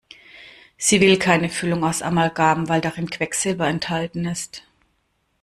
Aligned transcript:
Sie 0.77 0.99
will 0.99 1.19
keine 1.19 1.47
Füllung 1.47 1.83
aus 1.83 2.01
Amalgam, 2.01 2.67
weil 2.67 2.81
darin 2.81 3.07
Quecksilber 3.11 3.67
enthalten 3.67 4.25
ist. 4.25 4.63